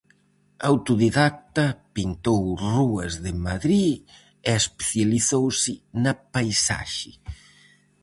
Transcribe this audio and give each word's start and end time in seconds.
Autodidacta, 0.69 1.65
pintou 1.95 2.41
rúas 2.71 3.13
de 3.25 3.31
Madrid 3.45 3.95
e 4.49 4.51
especializouse 4.63 5.73
na 6.03 6.13
paisaxe. 6.33 7.11